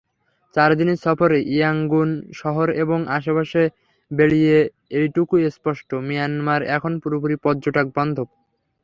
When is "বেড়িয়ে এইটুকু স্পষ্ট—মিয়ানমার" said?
4.11-6.61